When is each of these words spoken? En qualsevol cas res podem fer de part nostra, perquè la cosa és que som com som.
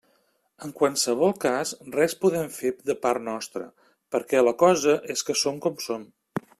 En 0.67 0.71
qualsevol 0.77 1.35
cas 1.43 1.73
res 1.97 2.17
podem 2.23 2.49
fer 2.57 2.73
de 2.89 2.97
part 3.05 3.23
nostra, 3.29 3.69
perquè 4.17 4.45
la 4.49 4.59
cosa 4.67 5.01
és 5.17 5.27
que 5.29 5.41
som 5.45 5.65
com 5.67 5.81
som. 5.91 6.13